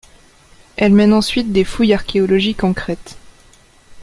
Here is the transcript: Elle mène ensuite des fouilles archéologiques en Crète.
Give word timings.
Elle 0.77 0.93
mène 0.93 1.13
ensuite 1.13 1.51
des 1.51 1.63
fouilles 1.63 1.93
archéologiques 1.93 2.63
en 2.63 2.73
Crète. 2.73 3.17